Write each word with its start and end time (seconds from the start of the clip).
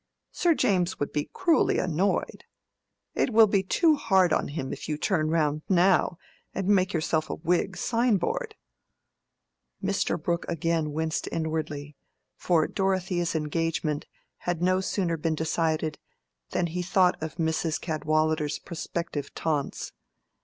Sir 0.31 0.55
James 0.55 0.99
would 0.99 1.13
be 1.13 1.29
cruelly 1.31 1.77
annoyed: 1.77 2.45
it 3.13 3.31
will 3.31 3.45
be 3.45 3.61
too 3.61 3.93
hard 3.97 4.33
on 4.33 4.47
him 4.47 4.73
if 4.73 4.89
you 4.89 4.97
turn 4.97 5.29
round 5.29 5.61
now 5.69 6.17
and 6.55 6.67
make 6.67 6.91
yourself 6.91 7.29
a 7.29 7.35
Whig 7.35 7.77
sign 7.77 8.17
board." 8.17 8.55
Mr. 9.83 10.19
Brooke 10.19 10.47
again 10.49 10.91
winced 10.91 11.29
inwardly, 11.31 11.95
for 12.35 12.65
Dorothea's 12.65 13.35
engagement 13.35 14.07
had 14.37 14.59
no 14.59 14.81
sooner 14.81 15.17
been 15.17 15.35
decided, 15.35 15.99
than 16.49 16.65
he 16.65 16.81
had 16.81 16.89
thought 16.89 17.21
of 17.21 17.35
Mrs. 17.35 17.79
Cadwallader's 17.79 18.57
prospective 18.57 19.31
taunts. 19.35 19.91